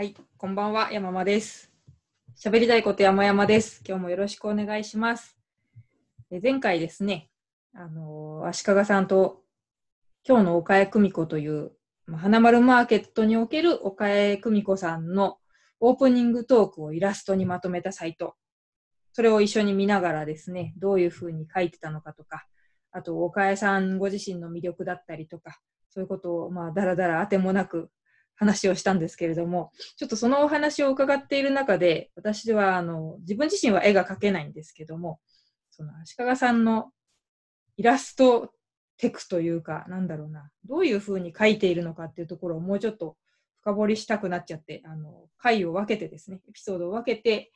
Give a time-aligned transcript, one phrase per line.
[0.00, 1.72] はい、こんばんは、山間です。
[2.40, 3.82] 喋りたいこと山々です。
[3.84, 5.36] 今日もよろしくお願いします。
[6.30, 7.30] え前回ですね、
[7.74, 9.42] あの足利さんと
[10.22, 11.72] 今日の岡江久美子という、
[12.06, 15.38] まあ花丸マーケットにおける岡江久美子さんの
[15.80, 18.36] オープニングトークをイラストにまとめたサイト。
[19.12, 22.46] それを一緒に見ながらですね、どういうふうに書いてたのかとか、
[22.92, 25.58] あと岡江さんご自身の魅力だったりとか、
[25.90, 27.90] そういうことをまあだらだら当てもなく
[28.38, 35.18] 話をしたんですけれども、ちょっとそのお話を伺っている中で、私はあの自分自身は絵が描けないんですけども、
[35.70, 36.92] その足利さんの
[37.76, 38.52] イラスト
[38.96, 43.16] テクというか、なんだろうな、どういうふうに描いているのかっていうところをもうちょっと
[43.60, 47.50] 深掘りしたくなっちゃって、あの回を分けてですね、エピソードを分けて、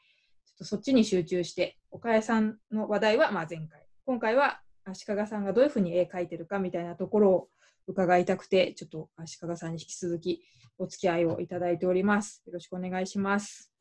[0.45, 7.49] ちょっとそっちに集中して、岡谷さんの話題はまあ前回、今回は足利さんがどういうふうに絵描いてるかみたいなところを
[7.87, 10.43] 伺いたくて、ちょっと足利さんに引き続き
[10.79, 12.43] お付き合いをいただいております。
[12.47, 13.73] よろしくお願いします。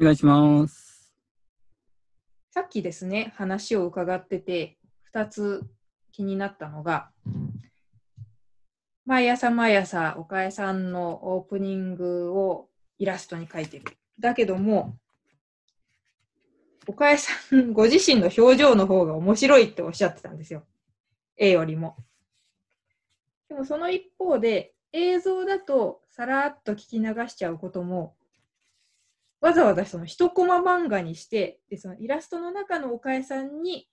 [0.00, 1.14] お願いします。
[2.50, 4.78] さっきですね、話を伺ってて、
[5.14, 5.62] 2つ
[6.12, 7.10] 気になったのが、
[9.06, 12.68] 毎朝毎朝、岡江さんのオープニングを
[12.98, 13.84] イラストに描いてる。
[14.18, 14.96] だけども、
[16.86, 20.64] 岡江さんご自身の表情の方が面白いっておっしゃってたんですよ。
[21.36, 21.96] 絵よりも。
[23.50, 28.14] でもその一方で、映像だとさらっと聞き流しちゃうことも、
[29.40, 33.88] わざわざその一コマ漫画にして、でそのイラストの中の岡江さんに、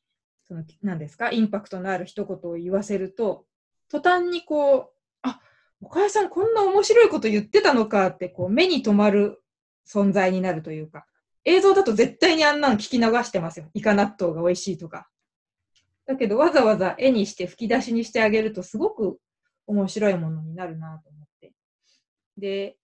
[0.47, 3.45] その何ですか、インパクトのある一言を言わせると、
[3.89, 4.89] 途端にこう、
[5.23, 5.41] あ
[5.81, 9.41] 岡江さんこんな面白いこと言ってたのかってこう目に留まる
[9.87, 11.07] 存在になるというか、
[11.45, 13.71] 映像だと絶対にあんなの聞き流してますよ。
[13.73, 15.09] イカ納豆が美味しいとか。
[16.05, 19.19] だけどわざわざ絵にして吹き出しにしてあげるとすごく
[19.67, 21.53] 面白いものになるなと思って。
[22.37, 22.77] で、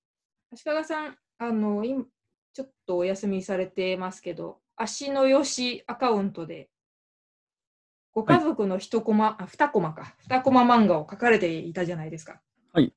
[0.52, 2.06] 足利さん、あの、今、
[2.54, 6.70] ちょっとお休みされてますけど、足のよしアカウントで、
[8.12, 12.42] ご家族の一コマ、あ、二コマか、二コマ漫画を書かれていたじゃないですか。
[12.74, 12.94] はい。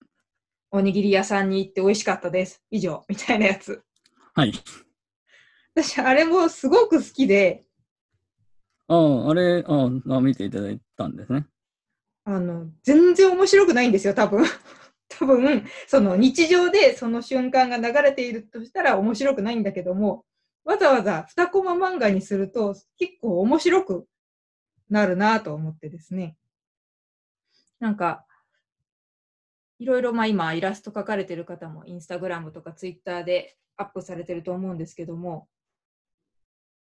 [0.70, 2.62] おにぎり屋さんに行って美味しかったです。
[2.70, 3.82] 以上、みたいなやつ。
[4.34, 4.52] はい。
[5.74, 7.66] 私、あれもすごく好きで、
[8.88, 11.46] ああ、あれ、ああ、見ていただいたんですね。
[12.28, 14.44] あの、全然面白くないんですよ、多分。
[15.08, 20.24] 多分、その日常でその瞬間が流れているとしたら面白くないんだけども、
[20.64, 24.08] わざわざ2コマ漫画にすると結構面白く
[24.90, 26.36] なるなと思ってですね。
[27.78, 28.26] なんか、
[29.78, 35.46] いろいろまあ今イラスト描かれてる方もインスタグラムとかツイッターでアップされてると思うんですけども、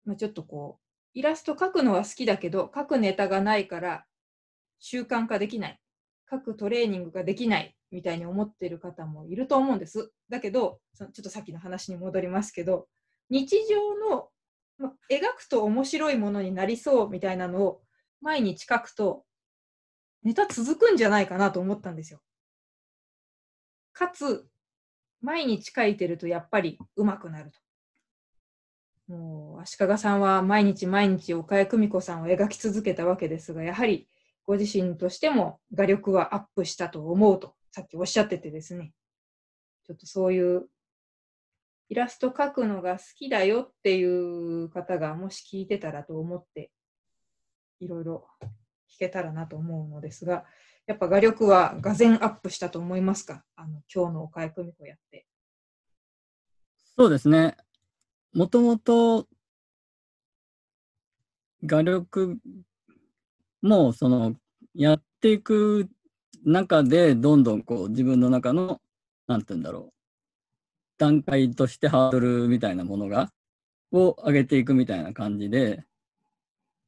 [0.04, 4.06] まあ、ちょっとこう、イラスト描くのは好きだけど、描くネタがないから
[4.82, 5.80] 習慣化できない。
[6.30, 10.12] 書くトレーニングができないみたいに思っている方もいると思うんです。
[10.30, 12.88] だけど、そのちょっとさっきの話に戻りますけど、
[13.30, 14.30] 日常の、
[14.78, 17.82] ま、描くと面白いものになりそうみたいなのを
[18.22, 19.24] 毎日書くと、
[20.24, 22.22] ネタ続くんじゃないかなと思ったんですよ。
[23.94, 24.48] かつ、
[25.22, 27.60] 毎日書いてるとやっぱり上手くなると。
[29.08, 34.08] もう足利さんは毎日毎日岡谷久美子さんを描き続けたわけですが、やはり
[34.52, 38.92] ご自身としても画力はアップしたと思うと、さっきおっしゃっててですね、
[39.88, 40.68] ちょっとそういう
[41.88, 46.70] イラスト描くのが好きだよっていう方がもし聞いてたらと思って、
[47.80, 48.28] いろいろ
[48.94, 50.44] 聞けたらなと思うのですが、
[50.86, 53.46] やっぱ画力はがぜアップしたと思いますか？
[53.56, 55.26] あの今日の岡井久美子やって。
[56.98, 57.56] そうですね。
[58.34, 59.30] もともと、
[61.64, 62.38] 画力
[63.62, 64.36] も、その、
[64.74, 65.90] やっていく
[66.44, 68.82] 中で、どんどんこう、自分の中の、
[69.28, 69.94] なんて言うんだろう、
[70.98, 73.32] 段階としてハードルみたいなものが、
[73.92, 75.84] を上げていくみたいな感じで、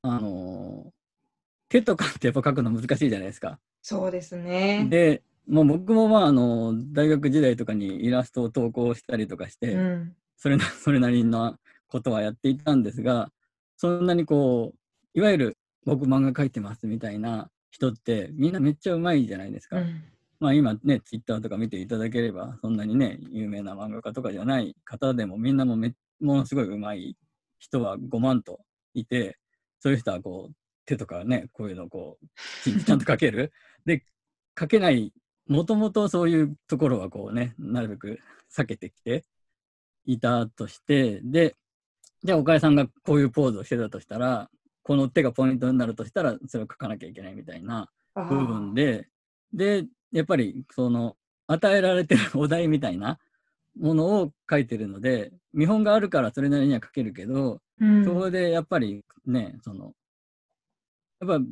[0.02, 0.92] あの、
[1.70, 3.60] 手とかってやっぱ描くの難しいじゃないですか。
[3.82, 4.88] そうですね。
[4.90, 13.30] で、まあ、僕もまああの大学時代とかにイラストを投稿したりとかして、うん、それな それなりのことはやっていたんですが
[13.76, 19.78] そんなにこういわゆる僕漫画描いてますみたいな人ってみんなめっちゃうまいじゃないですか。
[19.78, 20.04] うん
[20.40, 27.16] まあ今ねツイッターとか見ていただければそんなにね有名な漫画家とかじゃない方でもみんなもめものすごいうまい
[27.60, 28.60] 人は5万と
[28.94, 29.38] いて
[29.80, 32.28] そういう人はこう手とかねこういうのをこう
[32.62, 33.54] ちちゃんと描ける。
[33.86, 34.04] で
[34.56, 35.14] 描けない
[35.48, 38.20] もともとそういうところはこうね、なるべく
[38.56, 39.26] 避けてきて
[40.06, 41.56] いたとして、で、
[42.24, 44.50] じゃあ岡谷さんがこういうポーズをしてたとしたら、
[44.84, 49.08] この手がポイントになるとしたら、それを書かなきゃいけないみたいなあ部分で、
[49.54, 51.16] で、やっぱりその
[51.48, 53.18] 与えられてるお題みたいな
[53.80, 59.94] ものを書いてるので、見本があるからそれなりには書けるけど、うんそこでやっぱりね、その、
[61.22, 61.46] やっぱ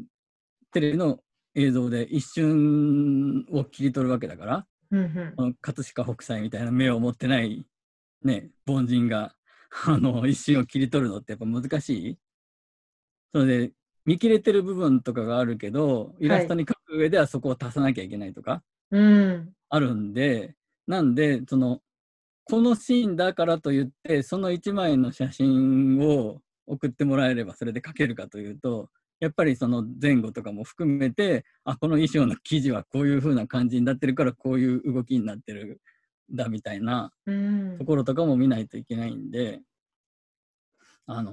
[0.72, 1.20] テレビの
[1.56, 7.66] 映像で一瞬を切り取るわけだから、うんうん葛飾北斎みたいな目を持ってない、
[8.24, 9.34] ね、凡人が、
[9.86, 12.18] あの、一瞬を切り取るのってやっぱ難しい。
[13.34, 13.72] それで、
[14.06, 19.54] 見切れてる部分とかがあるけど、イラストに描く上ではそこを足さなきゃいけないとか、うん。
[19.70, 20.56] あるんで、
[20.88, 21.82] なんで、その、
[22.46, 28.90] このシーンだからといって、その1枚の写真を送ってもらえればそれで描けるかというと、
[29.20, 35.80] やっぱりその前後とかも含めて、あ、この衣装の生地はこういう風な感じになってるから、こういう動きになってる
[36.34, 37.78] んだみたいなうん。
[37.78, 39.62] ところとかも見ないといけないんで、
[41.06, 41.32] あの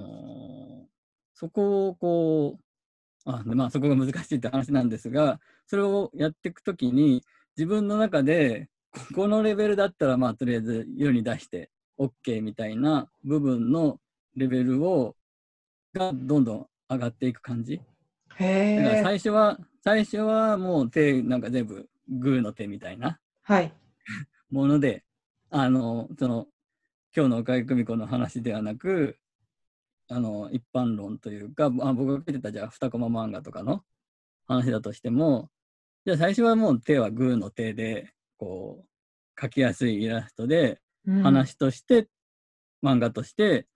[0.85, 0.98] ー
[1.39, 7.23] そこをこう、あでまあそこが難しいって話なんですが、それをやっていくときに、
[7.55, 14.01] 自分の中で、ここのレベルだったら、まあとりあえず世に出して OK みたいな部分の
[14.35, 15.15] レベルを、
[15.93, 17.77] がどんどん上がっていく感じ。
[17.77, 17.87] だか
[18.37, 19.01] らへえ。
[19.01, 23.73] 最初は、最初はもう手なんか全部グーの手みたいなはい。
[24.51, 25.05] もので、
[25.51, 26.47] あの、その、
[27.15, 29.17] 今日の岡井久美子の話ではなく、
[30.09, 33.83] あの、一般論というか、あ僕が書いてたじゃあ、二コマ漫画とかの
[34.47, 35.49] 話だとしても、
[36.05, 42.07] じゃあ最初はもう手はグーの手で、こう、描きやすいイラストで、うん話として、
[42.83, 43.67] 漫画として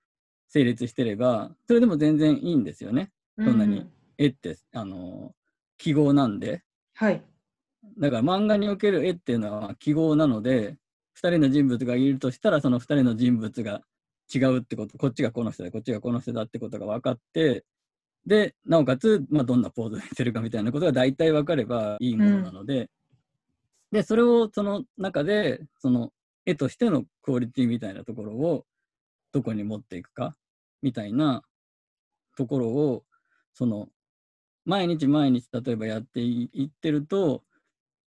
[0.50, 3.12] 成立してれば、それでも全然いいんですよね。
[3.38, 5.34] そんなにう絵って、あの、
[5.78, 6.64] 記号なんで。
[6.96, 7.24] はい。
[7.98, 10.78] だから漫画における絵っていうのは記号なので、
[11.18, 13.82] 2人の人物がいるとしたら、その2人の人物が
[14.34, 17.66] 違うってこと、こっちがこの人だ、こっちがこの人だってことが分かって、
[18.26, 22.90] で、なおかつ、まあ、どんなポーズを見せるかみたいなことが大体分かればいいものなので、
[23.92, 26.12] で、それをその中で、その
[26.46, 28.66] 絵としてのクオリティみたいなところを
[29.32, 30.36] どこに持っていくか
[30.82, 31.44] みたいな
[32.36, 33.04] ところを、
[33.54, 33.90] その、
[34.66, 37.44] 毎日毎日例えばやっていってると、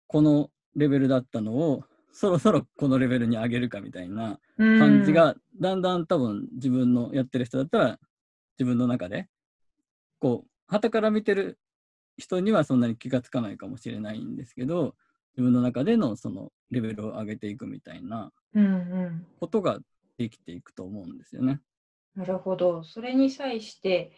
[0.06, 1.84] このレベルだったのを、
[2.16, 8.00] そろそろこのレベルに上げるかみたいな感じが、だんだん多分自分のやってる人だったら、
[8.58, 9.28] 自分の中で、
[10.18, 11.58] こう、旗から見てる
[12.16, 14.94] 人にはそんなに気がつかないかもしれないんですけど、
[15.36, 19.26] 自分の中でのそのレベルを上げていくみたいなうんうん。
[19.38, 19.78] ことが
[20.16, 21.60] できていくと思うんですよね。
[22.14, 22.82] なるほど。
[22.82, 24.12] それに際して、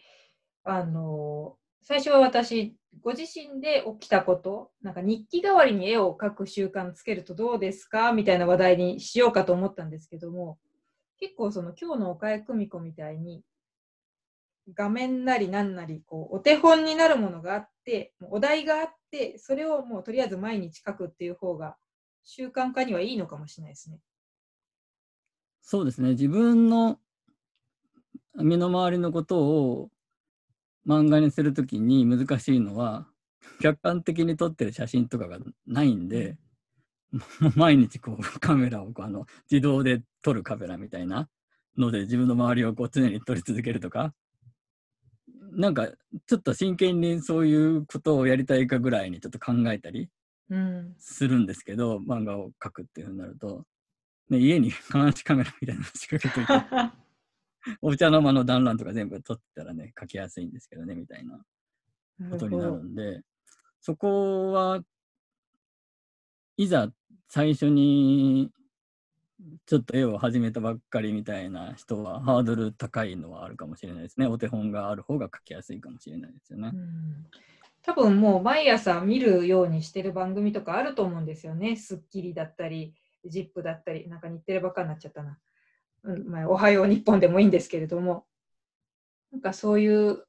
[0.63, 10.59] あの、最初は私、ご自身で起きたこと、なんか日記代わりに絵を描く習慣つけるとどうですかみたいな話題にしようかと思ったんですけども、
[11.19, 13.43] 結構その今日の岡江久美子みたいに、
[14.73, 21.75] 画面なりなんなり、こう、お手本になるものがあって、お題があって、それをもうとりあえず毎日書くっていう方が
[22.23, 23.99] 習慣化にはいいのかもしれないですね。
[25.61, 26.09] そうですね。
[26.09, 26.99] 自分の
[28.35, 29.89] 身の回りのことを
[30.89, 33.07] 漫画にするときに難しいのは、
[33.61, 35.37] 客観的に撮ってる写真とかが
[35.67, 36.37] ないんで、
[37.55, 41.27] 毎日こうカメラをこうあの自動で撮るカメラみたいな
[41.77, 44.15] ので自分の周りをこう常に撮り続けるとか、
[45.51, 45.87] なんか
[46.25, 50.09] ちょっと真剣にそういうことをやりたいかぐらいにちょっと考えたり
[50.49, 50.95] うん。
[50.97, 53.65] するんですけど、漫画を描くっていうふうになると、
[54.29, 56.65] ね、家に 監視カメラみたいなの仕掛けといて、
[57.81, 61.43] お茶の間の団らんとか全部撮ってたらね、書きやすいんですけどね、みたいな
[62.31, 63.21] ことになるんで、
[63.81, 64.83] そこは、
[66.57, 66.91] いざ
[67.27, 68.51] 最初に
[69.65, 74.27] ちょっと絵を始めたばっかりみたいな人はハードル高いのはあるかもしれないですね。
[74.27, 76.77] お手本がある方が書きやすいかもしれないですよねう。
[76.77, 77.25] ん
[77.81, 81.77] 多分もう毎朝見るようにしてる番組とかあると思うんですよね。
[81.77, 82.93] スッキリだったり、
[83.25, 85.39] ジップだったり、なんか日テレばっかになっちゃったな。
[86.03, 88.25] うんまあ、おはよう日本でもいいんですけれども、
[89.31, 90.25] なんかそういう、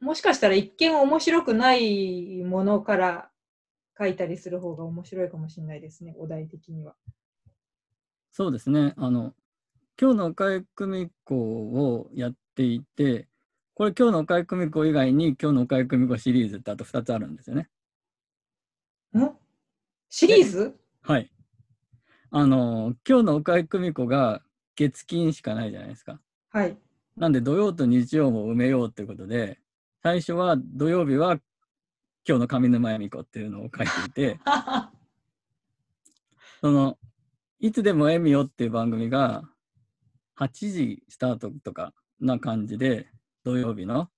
[0.00, 3.30] もしかしたら一見面白くないものから
[3.98, 6.94] 書いたりする方が面白いかもしれないですね、お題的には。
[8.30, 8.94] そうですね。
[8.96, 9.34] あの、
[10.00, 13.28] 今日の岡井久美子をやっていて、
[13.74, 17.68] これ今日の岡井久美子以外に今日の岡井久美子シリーズってあと2つあるんですよね。
[19.16, 19.30] ん？
[20.08, 20.76] シリーズ？
[21.02, 21.30] はい。
[22.30, 24.42] あの、今日の岡井久美子が
[24.76, 26.20] 月金しかないじゃないですか。
[26.50, 26.76] はい。
[27.16, 29.58] なんで土曜と日曜も埋めようということで、
[30.02, 31.38] 最初は土曜日は
[32.26, 34.40] 今日の上沼恵美子っていうのを書いていて、
[36.60, 36.98] その、
[37.60, 39.48] いつでも恵美よっていう番組が
[40.36, 43.08] 8時スタートとかな感じで、
[43.44, 44.10] 土曜日の。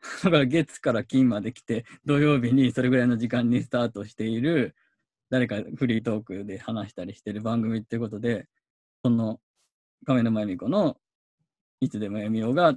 [0.24, 4.74] だから月から金まで来て、土曜日にそれぐらいの時間にスタートしている、
[5.28, 8.48] 誰かフリートークで話したりしてる番組っていうことで、
[9.02, 9.40] その
[10.06, 10.96] 亀沼恵美子の
[11.80, 12.74] いつでも読みようが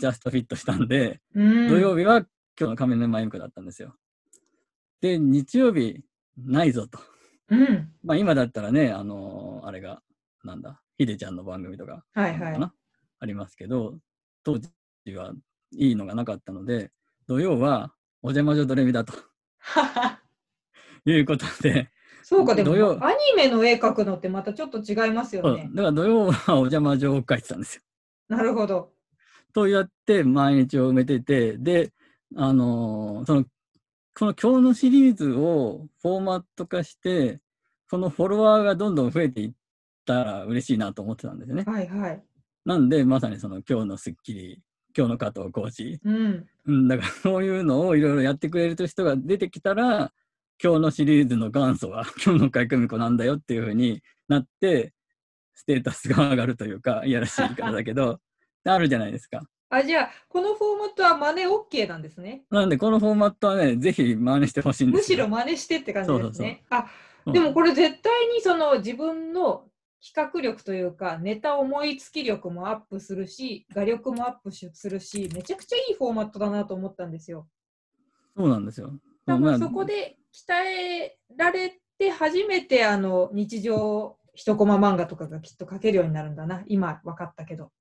[0.00, 1.68] ジャストフィットしたんで、うん。
[1.68, 2.26] 土曜日は今
[2.58, 3.94] 日の亀沼恵美子だったんですよ。
[5.00, 6.00] で、日曜日
[6.36, 6.98] ないぞと。
[7.50, 7.90] うん。
[8.04, 10.02] まあ今だったらね、あのーあれが、
[10.44, 12.70] なんだ、ひでちゃんの番組とかはいはい。
[13.18, 13.98] ありますけど、
[14.44, 14.68] 当時
[15.14, 15.32] は
[15.72, 16.90] いいのがなかったので、
[17.26, 17.92] 土曜は
[18.22, 19.14] お邪魔女ドレミだと
[21.06, 21.90] いうことで、
[22.28, 25.70] そうか、でも土曜アニメの絵描くのってまたちょっと違いますよね。
[25.72, 27.82] だから土曜はお邪魔女を書いてたんですよ。
[28.28, 28.90] なるほど。
[29.54, 31.92] とやって毎日を埋めてて、で、
[32.34, 33.44] あのーその、
[34.18, 37.38] この今日のシリーズをフォーマット化して、
[37.88, 39.52] このフォロワーがどんどん増えていっ
[40.04, 41.62] たら嬉しいなと思ってたんですよね。
[41.64, 42.22] はいはい。
[42.64, 44.60] なんで、まさにその今日のスッキリ、
[44.98, 46.46] 今日の加藤コーチ、うん。
[46.66, 50.12] うん、だからそういうのをいろいろやってくれる人が出てきたら、
[50.62, 54.92] 今日のシリーズの元祖は 今日の海久美子なんだよっていうふうになって、
[55.54, 58.20] ステータスが上がるというか、いやらしい言い方だけど、
[58.64, 59.42] あるじゃないですか。
[59.68, 62.44] あ、じゃあ、このフォーマットは真似 OK なんですね。
[62.50, 65.18] なんで、このフォーマットはね、ぜひ真似してほしいんですよ。
[65.18, 66.64] むしろ真似してって感じですね。
[66.70, 69.68] あ、うんでもこれ絶対にその自分の
[70.00, 77.48] 企画力というか、ネタ思いつき力もアップするし、画力もアップしするし、めちゃくちゃいいフォーマットだなと思ったんですよ。
[78.36, 78.92] そうなんですよ。
[79.26, 86.62] 多まあ分そこで鍛えられて初めてあの日常一コマ漫画とかがきっと描けるようになるんだな。
[86.66, 87.72] 今分かったけど。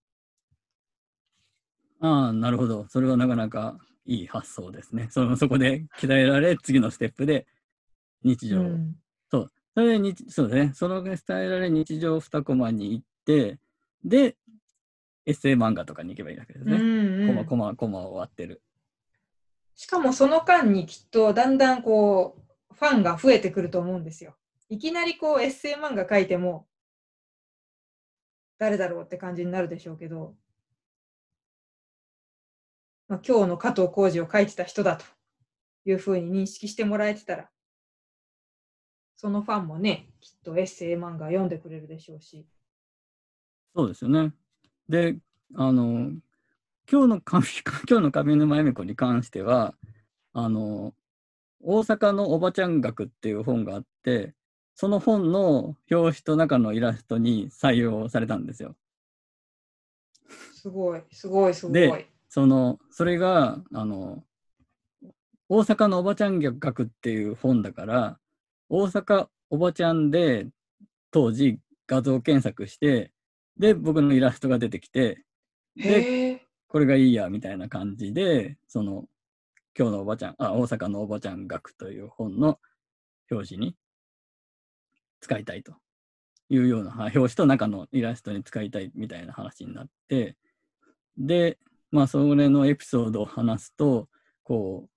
[2.01, 2.87] ああ、なるほど。
[2.89, 5.07] それはなかなかいい発想ですね。
[5.11, 7.45] そのそこで鍛えられ、次のステップで
[8.23, 8.59] 日常。
[8.59, 8.95] うん
[9.75, 10.71] それで日、そうですね。
[10.73, 13.59] その伝えられ日常2コマに行って、
[14.05, 14.37] で、
[15.25, 16.77] エッセイ漫画とかに行けばいいわけですね。
[16.77, 18.61] うんうんコマ、コマ、コマを割ってる。
[19.75, 22.37] しかもその間にきっとだんだんこ
[22.71, 24.35] うファンが増えてくると思うんですよ。
[24.69, 26.67] いきなりこうエッセイ漫画書いても
[28.57, 30.35] 誰だろうって感じになるでしょうけど、
[33.07, 35.05] まあ、今日の加藤浩次を書いてた人だと
[35.85, 37.49] いうふうに認識してもらえてたら、
[39.17, 42.45] そのファンもね、きっとエッセイ漫画読んでくれるでしょうし。
[43.75, 44.33] そうですよね。
[44.87, 45.17] で、
[45.55, 46.11] あの、
[46.91, 47.45] 今日の神、
[47.89, 49.75] 今日の上沼恵美子に関しては、
[50.33, 50.93] あの、
[51.61, 54.35] 大阪のおばちゃん学っていう本があって、
[54.75, 58.75] その本の表紙と中のイラストに採用されたんですよ。
[60.53, 62.09] すごい、すごい、すごいで。
[62.29, 64.23] その、それが、あの、
[65.49, 68.19] 大阪のおばちゃん学っていう本だから、
[68.69, 70.47] 大阪おばちゃんで
[71.11, 73.11] 当時画像検索して、
[73.57, 75.23] で、僕のイラストが出てきて、
[75.75, 76.24] で。
[76.75, 79.05] これがいいや、みたいな感じで、その、
[79.79, 82.59] 今日のおばちゃん、あ、大阪のおばちゃん学という本の
[83.31, 83.77] 表紙に
[85.21, 85.77] 使いたいと
[86.49, 90.35] いうような、は表紙と中のイラストに使いたいみたいな話になって、
[91.17, 91.59] で、
[91.91, 94.09] まあ、それのエピソードを話すと、
[94.43, 94.89] こ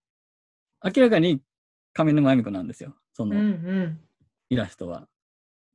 [0.82, 1.40] う、明らかに
[1.92, 4.00] 上沼恵美子なんですよ、そうんのうん。
[4.50, 5.06] イラストは。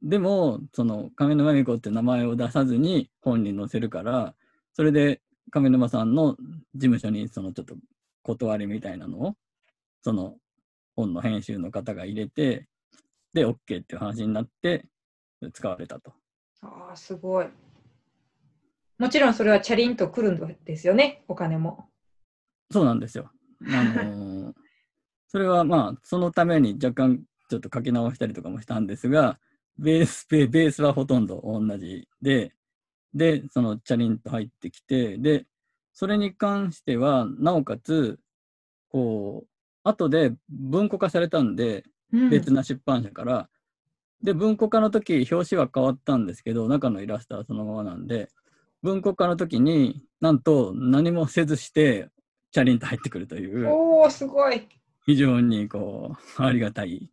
[0.02, 4.36] でも、その上沼恵美子って名前を出さずに本に載せるから、
[4.74, 7.76] それで上沼さんの事務所にそのちょっと
[8.24, 9.36] 断りみたいなのを、
[10.02, 10.36] その
[10.96, 12.68] 本の編集の方が入れて、
[13.34, 14.86] で、OK っていう話になって、
[15.54, 16.14] 使われたと。
[16.62, 17.48] ああ、すごい。
[18.98, 21.90] もちろんそれはチャリンと来るんですよね、お金も。
[22.72, 23.32] そうなんですよ。
[23.68, 24.54] あのー
[25.28, 29.40] それはまあ、そのために若干ちょっと書き直したりとかもしたんですが、
[29.80, 32.54] ベース、ベベースはほとんど同じで、
[33.14, 35.46] で、そのチャリンと入ってきて、で、
[35.94, 38.20] それに関しては、なおかつ、
[38.90, 39.48] こう、
[39.84, 43.50] 後で文庫化されたんで、うん別な出版社から、
[44.22, 48.30] で、文庫化の時、表紙は変わったんですけど、中のイラストはそのままなんで、
[48.84, 52.10] 文庫化の時になんと何もせずして、
[52.52, 54.68] チャリンと入ってくるという、おお、すごい。
[55.06, 57.10] 非常にこう、ありがたい。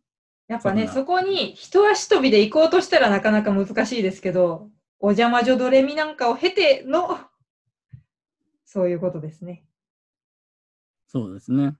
[0.47, 4.69] やっぱね、そこに一足飛びで行こうとしたらなかなか難しいですけど、
[5.03, 7.19] お邪魔女ドレミなんかを経ての、
[8.65, 9.65] そういうことですね。
[11.07, 11.75] そうですね。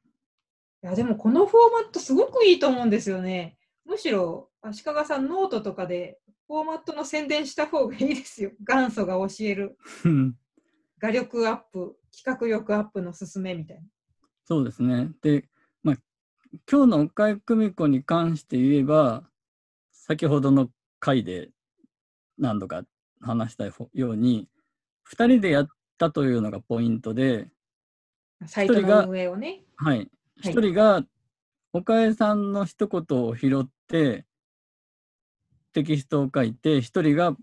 [0.84, 3.58] いや、でもこのフォーマットすごくいいと思うんですよね。
[3.86, 8.52] むしろ、足利さんノートとかでフォーマットの宣伝した方がいいですよ。
[8.60, 9.78] 元祖が教える
[10.98, 13.84] 画力アップ、企画力アップの勧めみたいな。
[14.46, 15.12] そうですね。
[15.22, 15.48] で、
[15.84, 15.96] まあ、
[16.70, 19.30] 今日の岡江久美子に関して言えば、
[19.92, 21.52] 先ほどの回で
[22.40, 22.84] 何度か
[23.22, 24.48] 話したように、
[25.12, 27.48] 2人でやったというのがポイントで、
[28.48, 29.64] サイト一人がの運営をね。
[29.76, 29.98] はい。
[29.98, 30.12] はい
[30.44, 31.04] 一人が
[31.74, 34.26] 岡江さんの一言を拾って、
[35.74, 37.36] テキストを書いて、一人が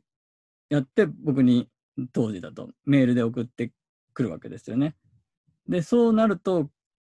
[0.68, 1.68] やって僕に
[2.12, 3.72] 当時だとメールで送って
[4.12, 4.96] くるわけですよね。
[5.68, 6.68] で、そうなると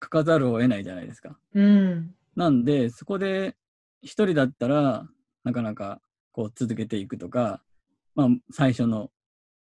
[0.03, 1.37] 書かざるを得ないじゃないですか。
[1.53, 2.15] うん。
[2.35, 3.55] なんで、そこで
[4.01, 5.05] 一人だったら
[5.43, 6.01] なかなか
[6.31, 7.61] こう続けていくとか、
[8.15, 9.09] まあ最初の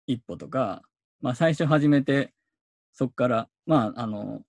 [0.05, 0.81] 一歩とか、
[1.21, 2.33] まあ最初始めて、
[2.93, 4.41] そこから、まああの、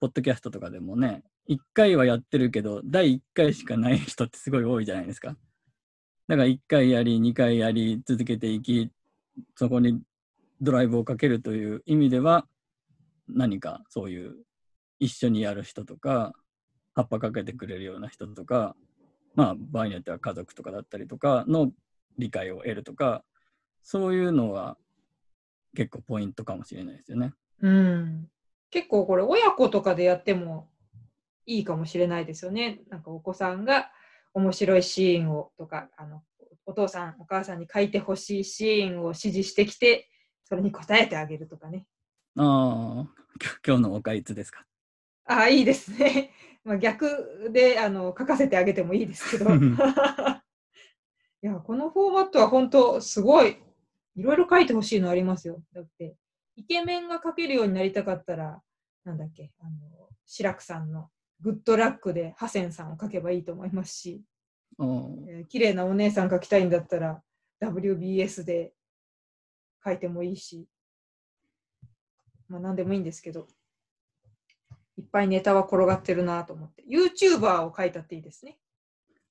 [0.00, 5.36] ポッドキャストとかでもね、一回はやってるけど、第一回しかない人ってすごい多いじゃないですか。
[6.28, 8.90] だから一回やり、二回やり、続けていき、
[9.56, 10.00] そこに
[10.60, 12.46] ドライブをかけるという意味では、
[13.28, 14.36] 何かそういう
[15.00, 16.34] 一緒にやる人とか、
[16.94, 18.76] 葉っぱかけてくれるような人とか、
[19.34, 21.70] まあ場合によっては家族とかだったりとかの
[22.18, 23.24] 理解を得るとか、
[23.82, 24.76] そういうのは
[25.76, 27.32] 結構ポイントかもしれないですよね。
[27.60, 28.28] うん。
[28.70, 30.68] 結構これ親子とかでやっても
[31.46, 32.80] いいかもしれないですよね。
[32.90, 33.90] なんかお子さんが
[34.34, 36.22] 面白いシーンをとか、あの、
[36.66, 40.08] お父さん、お母さんに書いてほしいシーンを指示してきて、
[40.44, 41.86] それに答えてあげるとかね。
[42.36, 43.10] ああ、
[43.66, 44.64] 今日のおかいつですか？
[45.24, 46.32] ああ、いいですね。
[46.64, 49.50] まあ、逆であの書かせてあげてもいいですけど。
[51.42, 53.58] いや、このフォーマットは本当すごい。
[54.16, 55.62] いろいろ書いてほしいのありますよ。
[55.72, 56.16] だって、
[56.56, 58.60] イケメンが書けるようになりたかったら、
[59.04, 59.70] なんだっけ、あの、
[60.26, 64.22] 志らくさんのグッドラックでハセンさんを書けばいいと思いますし、
[64.78, 67.22] あーえー綺麗なお姉さん書きたいんだったら、
[67.62, 68.72] WBS で
[69.84, 70.66] 書いてもいいし、
[72.48, 73.46] まあ何でもいいんですけど、
[74.96, 78.58] いっぱいネタは転がってるなと思って、YouTuber を書いたっていいですね。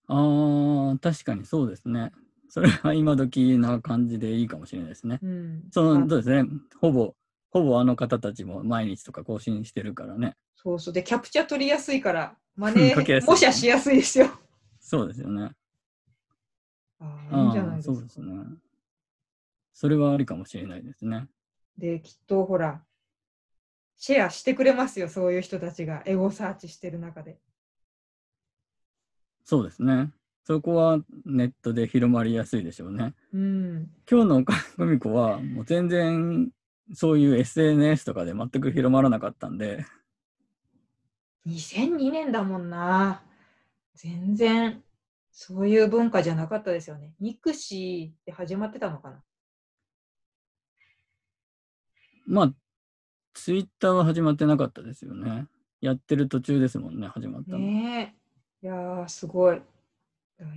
[0.08, 2.12] あー、確かにそうですね。
[2.50, 5.20] それは今時な感じでいいかもしれないですね。
[5.22, 5.64] うん。
[5.72, 6.50] そあのそうですね、
[6.80, 7.14] ほぼ、
[7.52, 10.36] ほぼあの方たちも毎日とか更新してるからね。
[10.56, 10.94] そうそう。
[10.94, 12.96] で、キャプチャ取りやすいから、真似
[13.26, 14.30] 模写しやすいですよ。
[14.80, 15.52] そうですよね。
[17.00, 17.94] ああ、いいんじゃないああ、ですか。
[17.96, 18.28] そうですね。
[19.74, 21.28] それはありかもしれないですね。
[21.78, 22.82] で、きっとほら、
[23.98, 27.38] シェアしてくれますよ、そういう人たちがエゴサーチしてる中で。
[29.48, 30.12] そうですね。
[30.44, 33.14] そこはネットで広まりやすいでしょうね。
[33.34, 33.90] うん。
[34.10, 36.50] 今日の岡久美子はもう全然
[36.94, 39.86] そういう SNS とかで全く広まらなかったんで、
[41.48, 43.24] 2002年だもんな。
[43.96, 44.84] 全然、
[45.32, 47.14] そういう文化じゃなかったですよね。
[47.22, 49.24] ニクシーって始まってたのかな。
[52.26, 52.54] まあ、
[53.34, 55.48] ツイッターは始まってなかったですよね。
[55.80, 57.60] やってる途中ですもんね、始まったの。
[57.60, 58.27] ねえ。
[58.68, 59.62] いやー、すごい。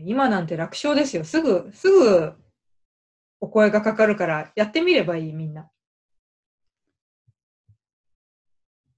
[0.04, 1.22] 今なんて楽勝ですよ。
[1.22, 2.32] すぐ、すぐ
[3.38, 5.70] お声がかかるから、やってみればいい、みんな。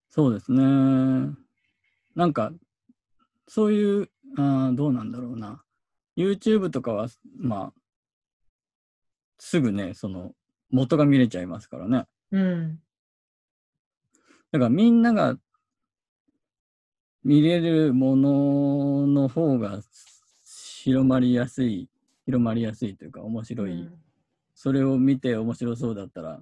[0.09, 0.63] そうですね。
[2.15, 2.55] なんか、
[3.47, 5.63] そういう、あーどうなんだろうな。
[6.17, 7.81] YouTube とかは、まあ、
[9.39, 10.33] すぐね、その、
[10.71, 12.07] 元が見れちゃいますからね。
[12.31, 12.81] うん。
[14.53, 15.37] だからみんなが
[17.25, 19.81] 見れるものの方が
[20.85, 21.89] 広まりやすい、
[22.27, 23.71] 広まりやすいというか面白い。
[23.71, 24.03] うん
[24.55, 26.41] それを見て面白そうだったら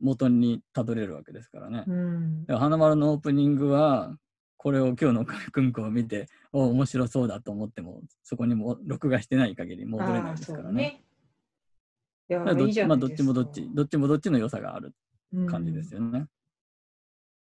[0.00, 1.84] 元にたどれるわけですからね。
[1.86, 4.16] うんだから花丸のオープニングは、
[4.56, 11.04] これを今日の久美子を見て、お面白そうだと思っても、そこにも録画してない限り戻れないですからね。
[12.30, 14.94] いやだからどいいじゃっちまあ、どっちもどっち、どっちもどっちの良さがある
[15.48, 16.00] 感じですよ。
[16.00, 16.26] よね。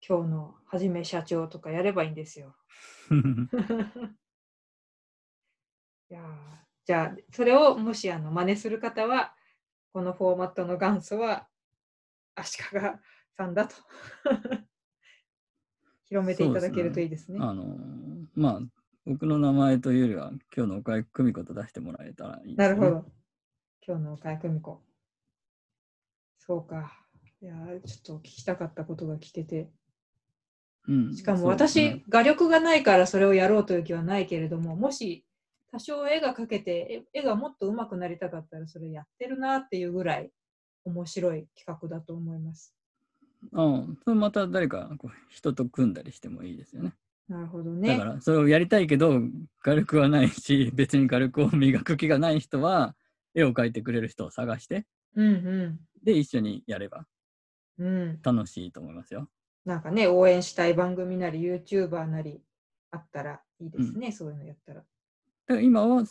[0.08, 2.56] 今日のはじめ社長とかやればいいんですよ。
[6.10, 6.26] いやー
[6.86, 9.36] じゃあ、それをもしあの真似する方は、
[9.94, 11.48] このフォーマットの元祖は
[12.36, 12.80] 足利
[13.38, 13.76] さんだと
[16.06, 17.40] 広めていただけるといいですね。
[17.40, 18.62] あのーまあ、
[19.06, 22.76] 僕の名前というよりは、今日の岡井久美子と出してもらえたらいいです、ね。
[22.76, 23.02] なるほ。
[23.02, 23.12] ど。
[23.86, 24.84] 今日の岡井久美子。
[26.40, 27.06] そうか。
[27.42, 29.72] いやーちょっと聞きたかったことが聞けて。
[30.90, 35.24] うん、しかも私、ね画力がないからそれをやろうという気はないけれども、もし
[35.72, 40.32] 多少絵が描けて、絵絵がもっと上手くなりたかったらそれやってるなっていうぐらい
[40.86, 42.74] 面白い企画だと思います。
[43.52, 46.94] うん、それまた誰かこう人と組んだりしてもいいですよね。
[47.30, 48.06] なるほどだねか。
[48.06, 49.22] ら、それをやりたいけど、
[49.64, 52.96] 画力はないし、別に画力を磨く気がない人は、
[53.36, 57.06] 絵を描いてくれる人を探して、うんで、一緒にやれば
[57.78, 57.88] うん。
[57.88, 58.20] うん。
[58.24, 59.30] 楽しいと思いますよ。
[59.70, 62.42] なんかね、応援したい番組なり、YouTuber なり
[62.90, 64.84] あったらいいですね、そういうのやったら。
[65.46, 66.04] ら今は、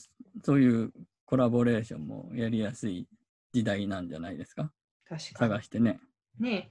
[0.45, 0.93] そういう
[1.25, 3.09] コラボレーションもやりやすい
[3.53, 4.71] 時代なんじゃないですか？
[5.09, 5.51] 確かに。
[5.51, 5.99] 探してね。
[6.39, 6.71] ね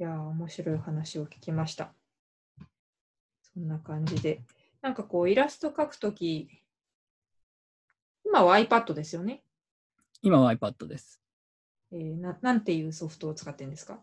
[0.00, 1.92] いやー、面白い話を聞きました。
[3.54, 4.42] そんな感じで。
[4.82, 6.60] なんかこう、イラスト描くとき、
[8.24, 9.44] 今は iPad ですよね？
[10.22, 11.22] 今は iPad です。
[11.92, 14.00] えーななんていうソフトを使ってるんですか？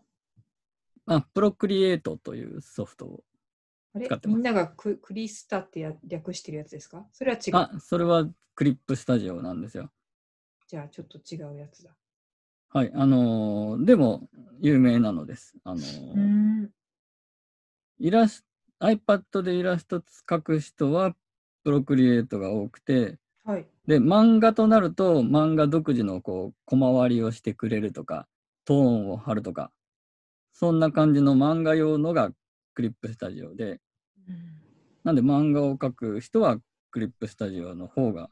[1.06, 3.24] あ、プロクリエイトというソフトを。
[3.96, 7.06] 使ってますみんながククリスタってや略してるやつですか？
[7.12, 7.56] それは違う。
[7.56, 9.90] あ、それはクリップスタジオなんですよ。
[10.66, 11.90] じゃあちょっと違うやつだ。
[12.70, 12.90] はい。
[12.92, 14.28] あのーでも、
[14.60, 15.54] 有名なのです。
[15.62, 16.68] あのー。
[18.00, 18.44] イラス
[18.80, 21.14] iPad でイラスト描く人は
[21.62, 23.66] プロクリエイトが多くて、はい。
[23.86, 28.26] で、漫画となると、漫画独自のこう小回りをしてくれるとか、
[28.64, 29.70] トーンを貼るとか、
[30.54, 32.30] そんな感じの漫画用のが
[32.72, 33.80] クリップスタジオで、
[34.26, 34.60] うん
[35.04, 36.56] なんで漫画を描く人は
[36.90, 38.30] クリップスタジオの方が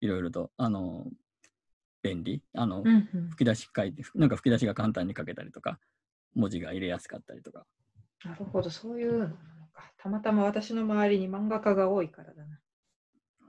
[0.00, 1.06] いろいろと、あの、
[2.04, 2.40] 便利？
[2.54, 2.84] あの、
[3.30, 5.80] 吹き出し書いて、なんか吹き出しが簡単に書けたりとか、
[6.36, 7.66] 文字が入れやすかったりとか。
[8.24, 9.34] なるほど、そういうのなの
[9.72, 9.92] か。
[9.96, 12.60] たまたま私の周りに漫画家が多いからだな。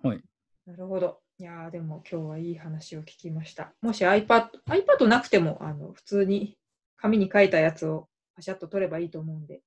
[0.01, 0.21] はい。
[0.65, 1.19] なるほど。
[1.37, 3.73] いやーでも今日はいい話を聞きました。
[3.81, 6.57] もし iPad、iPad なくてもあの普通に
[7.01, 9.61] 紙に書いたやつをパシャッと取ればいいと思うんで、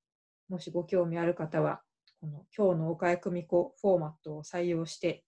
[0.49, 1.81] もしご興味ある方は、
[2.21, 5.23] この今日の岡江久美子フォーマットを採用して、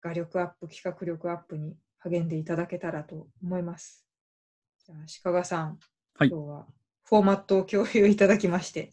[0.00, 4.06] 画力アップ、企画力アップに励んでいただけたらと思います。
[4.86, 5.78] じゃあ、鹿賀さん、
[6.16, 6.66] はい今日は
[7.06, 8.92] フォーマットを共有いただきまして、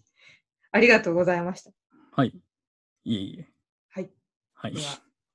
[0.71, 1.71] ありがとうございました。
[2.13, 2.33] はい。
[3.03, 3.47] いえいえ。
[3.89, 4.11] はい。
[4.53, 4.81] はいで。
[4.81, 4.87] は、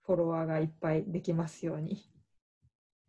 [0.04, 2.02] フォロワーがいっぱいできますように。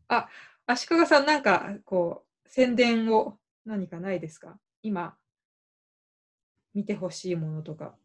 [0.08, 0.30] あ、
[0.66, 3.38] 足利さん、なんか、こう、宣伝を
[3.68, 4.58] 何かないですか？
[4.82, 5.18] 今、
[6.74, 7.96] 見てほしいものとか。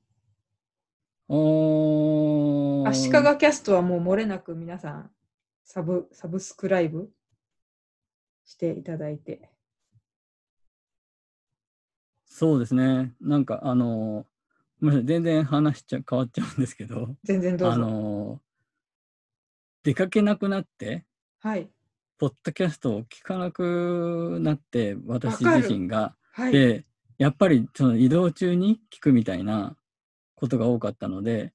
[1.29, 5.11] おー足利キャストはもう漏れなく皆さん、
[5.65, 7.13] サブ、サブスクライブ
[8.45, 9.51] していただいて。
[12.27, 13.15] そうですね。
[13.21, 17.79] なんか、あのー全然話しちゃ変わっちゃうんですけど、あ全然どうぞ。
[17.79, 18.41] のー
[19.85, 21.07] 出かけなくなって、
[21.39, 21.71] はい。
[22.23, 26.15] ポッドキャストを聞かなくなって、私自身が。
[26.31, 26.53] はい。
[26.53, 26.85] で、
[27.19, 29.77] やっぱりその移動中に聞くみたいな
[30.37, 31.53] ことが多かったので、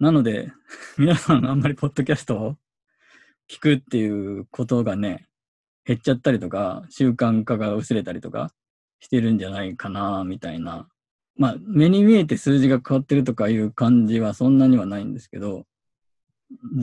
[0.00, 0.50] なので、
[0.98, 2.56] 皆さんあんまりポッドキャストを
[3.48, 5.28] 聞くっていうことがね、
[5.84, 8.52] 減っちゃったりとか、習慣化が薄れたりとか
[8.98, 10.88] してるんじゃないかな、みたいな。
[11.36, 15.68] まあ、目に見えて数字が変わってるとかいう感じはそんなにはないんですけど、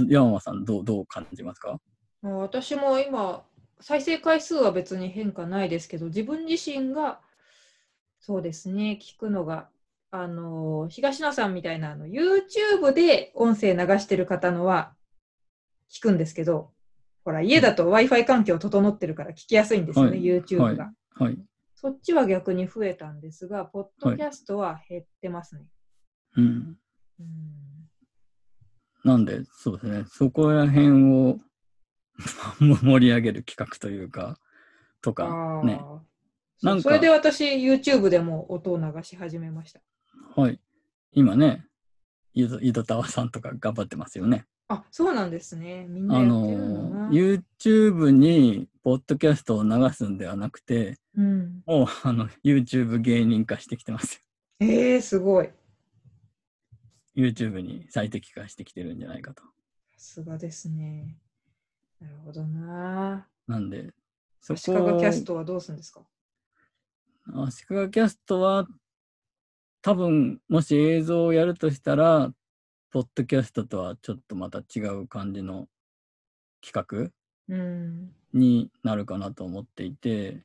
[0.08, 1.82] 山間さんどう、どう感じますか？
[2.22, 3.44] 私も今、
[3.80, 7.20] 再生回数は別に変化ないですけど、自分自身が、
[8.20, 9.70] そうですね、聞くのが、
[10.10, 14.96] あの、東野さんみたいなあの YouTube で音声流してる方のは
[15.92, 16.72] 聞くんですけど、
[17.24, 21.38] ほら、家だと Wi-Fi 環境整ってるから聞きやすいんですよね、はい YouTube が、はい。
[21.76, 25.66] そっちは逆に増えたんですが、ポッドキャストは減ってますね。
[26.38, 26.78] うん。
[27.20, 27.58] うん
[29.04, 31.40] なんで、そうですね、そこら辺を
[32.60, 34.40] 盛り上げる企画というか、
[35.02, 35.80] とかあ、ね。
[35.82, 36.00] ー
[36.64, 39.82] なんかそれで私、YouTube でも音を流し始めました。
[40.36, 40.60] はい。
[41.12, 41.66] 今ね、
[42.34, 44.46] 井戸田さんとか頑張ってますよね。
[44.70, 45.86] あ、そうなんですね。
[45.88, 46.48] みんなあの
[46.90, 54.22] な。、YouTube にポッドキャストを流すんではなくて、うん、もうあの YouTube 芸人化してきてます
[54.60, 55.46] えー、すごい。
[55.46, 55.52] よ。
[57.16, 59.44] YouTube に最適化してきてるんじゃないかと。
[59.44, 59.50] さ
[59.98, 61.18] すがですね。
[62.00, 63.28] なるほどな。
[63.48, 63.94] なんで、
[64.42, 66.02] そ足利こキャストはどうするんですか？
[67.34, 68.68] 足利キャストは、
[69.82, 72.32] 多分、もし映像をやるとしたら、
[72.92, 75.68] ポッドキャストとはちょっとまた違う感じの
[76.62, 77.12] 企
[77.50, 78.14] うん。
[78.34, 80.44] 画になるかなと思っていて、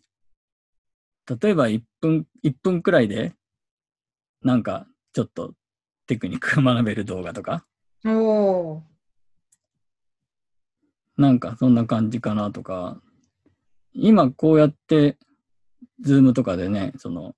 [1.41, 3.35] 例えば1分、1分くらいで、
[4.43, 5.55] なんかちょっと
[6.07, 7.65] テクニックが学べる動画とか。
[11.23, 13.01] なんかそんな感じかなとか、
[13.95, 15.17] 今こうやって、
[16.01, 17.37] ズームとかでね、その、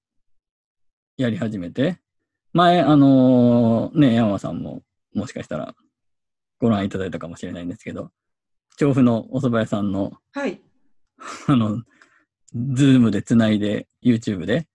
[1.18, 1.98] やり始めて、
[2.54, 5.74] 前、あのーね、山間さんももしかしたら
[6.58, 8.10] ご覧いただいたかもしれないんですけど、
[8.78, 10.62] 調布のお蕎麦屋さんの、はい。
[11.46, 11.82] あの、
[12.54, 14.66] ズームでつないで、YouTube で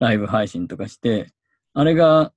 [0.00, 1.32] ライブ配信とかして、
[1.72, 2.32] あれが、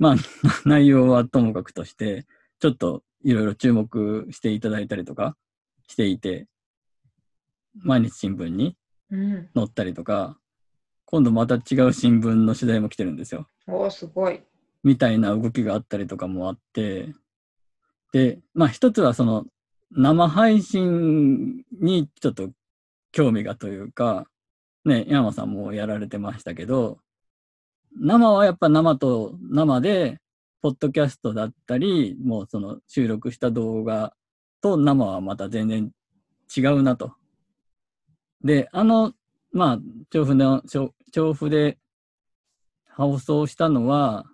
[0.00, 0.16] まあ、
[0.68, 2.26] 内容はともかくとして、
[2.58, 5.36] ちょっといろいろ注目していただいたりとか
[5.90, 6.46] していて、
[7.74, 8.76] 毎日新聞に
[9.10, 9.48] うん。
[9.56, 10.38] 載ったりとか、
[11.04, 13.48] 今度また違う新聞の取材も来てるんですよ。
[13.66, 14.40] おー、すごい。
[14.84, 17.12] みたいな動きがあったりとかもあって、
[18.12, 19.46] で、まあ一つはその
[19.90, 22.50] 生配信にちょっと
[23.10, 24.26] 興味がというか、
[24.84, 26.98] ね、山さんもやられてましたけど、
[28.00, 30.20] 生はやっぱ生と生で、
[30.62, 34.14] ポッドキャストだったり、もうその収録した動画
[34.60, 35.90] と生はまた全然
[36.56, 37.14] 違うなと。
[38.42, 39.12] で、あの、
[39.52, 39.78] まあ、
[40.10, 41.78] 調布の、調調布で
[42.94, 44.24] 放送したのは、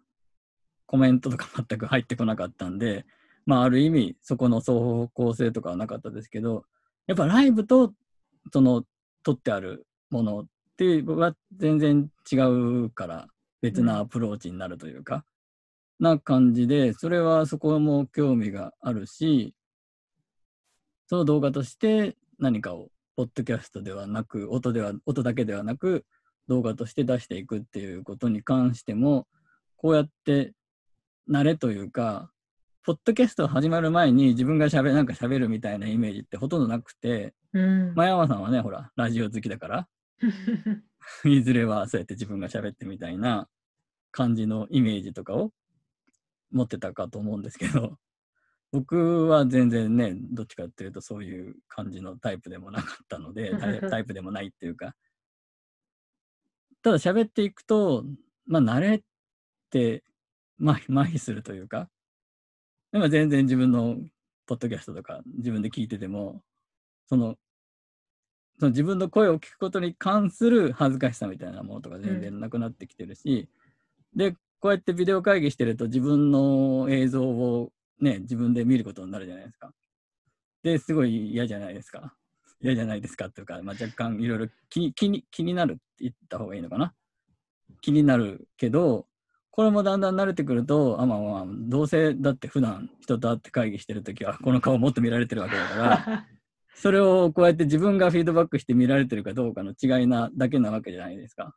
[0.87, 3.05] コメントとか全く入ってこなかったんで、
[3.45, 6.65] まあ、ある意味、そこの双方向性とかはなかったですけど、
[7.07, 7.93] やっぱライブと、
[8.53, 8.85] その、
[9.23, 13.27] 撮ってあるものっていうのは全然違うから、
[13.61, 15.25] 別なアプローチになるというか、
[15.99, 19.56] な感じで、それはそこも興味があるし、
[21.07, 26.05] その動画として何かを、ポッドキャストではなく、音では、音だけではなく、
[26.49, 29.27] 動画として出していくっていうことに関しても、
[29.77, 30.53] こうやって
[31.29, 32.31] 慣れというか、
[32.83, 37.95] ポッドキャスト始まる前に自分が喋なんか喋るみたいなイメージってほとんどなくて、うん。
[37.95, 39.89] 前山さんはね、ほら、ラジオ好きだから、
[41.25, 43.49] いずれはそうやって自分が喋ってみたいな
[44.13, 45.53] 感じのイメージとかを
[46.53, 47.99] 持ってたかと思うんですけど、
[48.73, 53.53] 僕は全然ね、どっちかっていうとそういう感じのタイプでもなかったので、
[53.89, 54.95] タイプでもないっていうか、
[56.83, 58.05] ただ喋っていくと、
[58.47, 59.01] まあ慣れっ
[59.71, 60.05] て
[60.61, 61.89] 麻痺麻痺するというか、
[62.93, 63.97] でも全然自分の
[64.47, 66.43] ポッドキャストとか自分で聞いてても、
[67.09, 67.37] その
[68.59, 73.49] その自分の声を聞くことに関する恥ずかしさみたいなものとか全然なくなってきてるし、
[74.15, 79.73] で、こうやってビデオ会議してると自分の映像をね、自分で見ることになるじゃないですか。
[80.63, 82.15] で、すごい嫌じゃないですか。
[82.61, 86.95] 嫌じゃないですかっていうか、まあ、若干いろいろ気に気に気になるって言った方がいいのかな。
[87.81, 89.07] 気になるけど、
[89.51, 96.27] これもだんだん慣れてくると、あまあまあ、どうせだって普段人と会って会議してるときは、この顔もっと見られてるわけだから、
[96.75, 101.57] それをこうやって自分がフィードバックして見られてるかどうかの違いなだけなわけじゃないですか。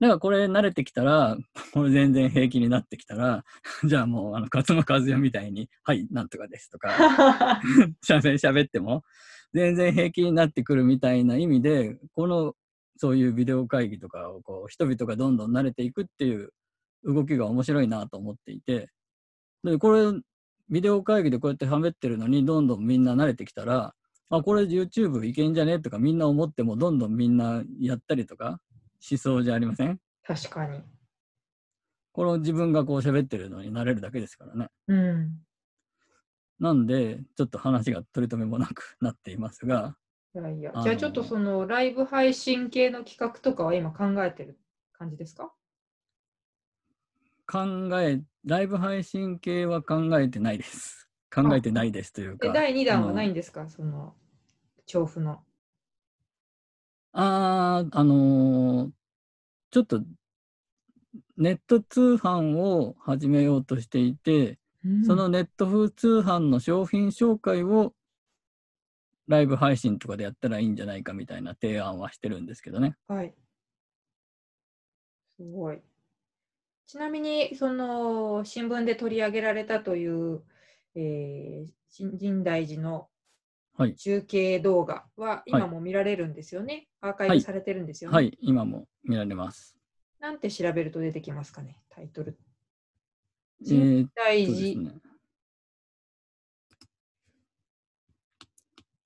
[0.00, 1.36] だからこれ慣れてきたら、
[1.72, 3.44] これ全然平気になってきたら、
[3.84, 6.90] じゃあもうあの勝間和代みたいに、はい、なんとかですとか、
[8.02, 9.02] しゃべ喋っても
[9.52, 12.54] 全然平気になってくるみたいな意味で、この
[12.96, 16.52] そういうビデオ会議とかをこう人々がどんどん慣れていくっていう
[17.04, 18.88] 動きが面白いなと思っていて、
[19.64, 20.20] でこれ、
[20.70, 23.94] ビデオ会議でこうやって喋ってるのに、どんどんみんな慣れてきたら、
[24.30, 28.60] あ、これ YouTube いけんじゃねとかみんな思っても、どんどんみんなやったりとか
[29.00, 29.98] しそうじゃありません？
[30.26, 30.82] 確かに。
[32.12, 34.68] この自分がこう喋ってるのに慣れるだけですからね。
[34.88, 35.38] うん。
[36.58, 39.96] なんで、ちょっと話が取り留めもなくなっていますが、
[40.34, 44.58] いやいやじゃあちょっとそのライブ配信系の企画とかは今考えてる
[44.92, 45.52] 感じですか？
[47.50, 47.60] 考
[48.00, 51.08] え、ライブ配信系は考えてないです。
[51.32, 52.48] 考えてないですというか。
[52.48, 53.68] で第2弾はないんですか？
[53.68, 54.14] その
[54.86, 55.40] 調布の。
[57.20, 58.90] あー、あのー
[59.70, 60.02] ちょっと
[61.36, 64.58] ネット通販を始めようとしていて、
[65.06, 67.92] そのネット風通販の商品紹介を
[69.26, 72.96] ライブ配信とかでやったらいいんじゃないかみたいな提案はしてるんですけどね。
[73.08, 73.34] はい。
[75.36, 75.82] すごい。
[76.86, 80.42] ちなみに、その新聞で取り上げられたという、
[80.94, 83.17] えー、新神大寺のはい
[83.96, 86.88] 中継動画は今も見られるんですよね。
[87.00, 88.14] アーカイブされてるんですよね。
[88.14, 89.76] はい、今も見られます。
[90.18, 92.38] なんて調べると出てきますかね、タイトル。
[93.62, 94.94] えーっ大とです寺、ね。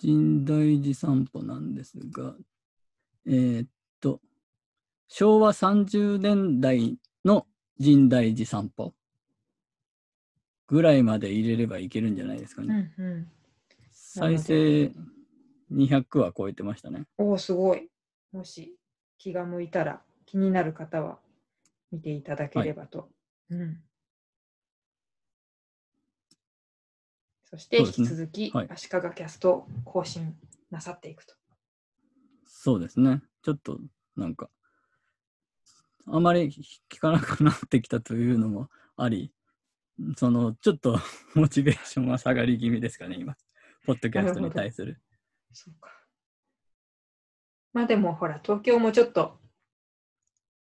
[0.01, 2.35] 神大寺散歩なんですが、
[3.27, 3.69] えーっ
[4.01, 4.21] と、
[5.09, 7.47] 昭和30年代の
[7.79, 8.95] 神大寺散歩
[10.67, 12.75] ぐらいまで入れればいけるんじゃないですかうね。
[12.97, 13.31] んうん。
[14.15, 14.93] 再生
[15.71, 17.07] 200は超えてましたね。
[17.17, 17.89] おお、すごい。
[18.31, 18.77] もし
[19.17, 21.19] 気が向いたら、気になる方は
[21.91, 23.09] 見ていただければと。
[23.49, 23.81] うん。
[27.45, 30.37] そして引き続き、はい足利キャストを更新
[30.71, 31.35] なさっていくと。
[32.47, 33.23] そうですね。
[33.43, 33.81] ちょっと
[34.15, 34.51] なんか、
[36.07, 36.51] あまり
[36.91, 39.33] 聞かなくなってきたというのもあり、
[40.19, 40.99] そのちょっと
[41.35, 43.37] モチベーションは下がり気味ですかね、今。
[43.85, 45.01] ポッドキャストに対する。
[45.53, 45.91] そうか。
[47.73, 49.39] まあでもほら、東京もちょっと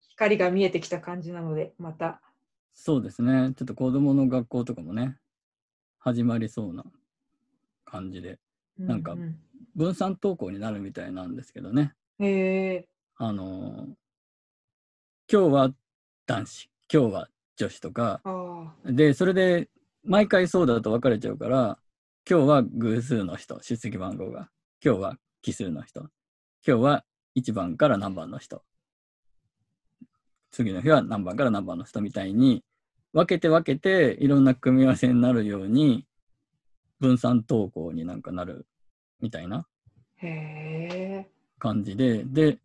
[0.01, 2.21] 光が見えてきた感じなので、また、
[2.73, 3.53] そうですね。
[3.57, 5.19] ちょっと子供の学校とかもね、
[5.99, 6.85] 始まりそうな
[7.85, 8.39] 感じで、
[8.79, 9.35] なんかうう
[9.75, 11.95] 分散登校になるみたいなんですけどね。
[12.19, 13.95] へえあのー
[15.33, 15.71] 今日は
[16.27, 18.21] 男子、今日は女子とか、
[18.85, 19.69] で、それで
[20.03, 21.79] 毎回そうだと分かれちゃうから、
[22.29, 24.51] 今日は偶数の人、出席番号が。
[24.85, 26.01] 今日は奇数の人。
[26.67, 27.05] 今日は
[27.37, 28.63] 1番から何番の人。
[30.51, 32.63] 次の日は何番から何番の人みたいに、
[33.13, 36.07] 分けて分けていろんな組み合わせになるように、
[37.01, 38.67] 分散登校になんかなる
[39.21, 39.67] みたいな。
[41.59, 42.59] 感じで、で、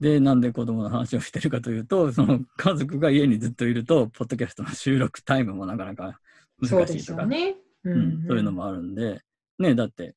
[0.00, 6.20] で、なんで子供の話をしてるかというと、その家族が家にずっといると、ポッドキャストの収録タイムもなかなか
[6.60, 7.56] 難しいとか、よね。
[7.90, 9.20] ううんそういうのもあるんで、
[9.58, 10.14] ね、だって、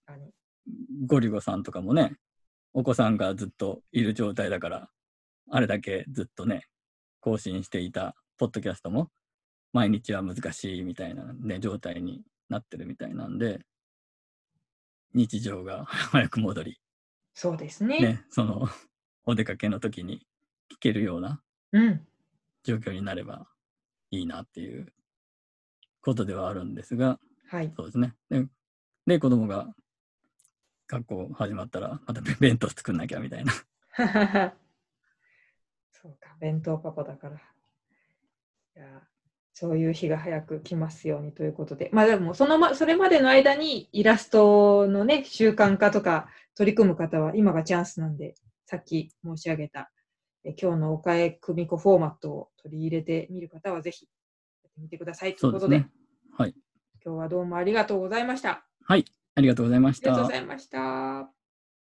[1.06, 2.16] ゴリゴさんとかもね、
[2.74, 4.90] お子さんがずっといる状態だから、
[5.52, 6.68] あれだけずっとね、
[7.20, 9.10] 更新していたポッドキャストも、
[9.74, 13.60] 毎日は難しいみたいな、ね、状態になってるみたいなんで、
[15.14, 16.80] 日常が 早く戻り、
[17.34, 18.00] そうですね。
[18.00, 18.68] ね、その、
[19.26, 20.26] お出かけの時に
[20.72, 22.08] 聞けるようなうん。
[22.64, 23.48] 状況になれば
[24.12, 24.92] いいなっていう
[26.02, 27.74] ことではあるんですが、はい。
[27.76, 28.16] そうですね。
[28.30, 28.46] で、
[29.08, 29.74] で子供が
[30.88, 33.54] 学校始まったら、また 弁当作んなきゃみたいな。
[35.92, 37.36] そうか、弁当パパだから。
[38.76, 39.02] いや
[39.54, 41.90] そういう日が早く来ますようにということで。
[41.92, 48.36] まあでも、そのま、それまでの間にイラストのね、習慣化とか取り組む方は今がチャンスなんで、
[48.66, 49.92] さっき申し上げた、
[50.46, 54.08] え今日のおかえ組子フォーマットを取り入れてみる方はぜひ
[54.64, 55.90] やってみてくださいということで、ね。
[56.38, 56.56] はい。
[57.04, 58.66] 今日はどうもありがとうございました。
[58.84, 59.06] はい。
[59.36, 60.32] ありがとうございましたありがとうご。
[60.32, 61.39] ざいました。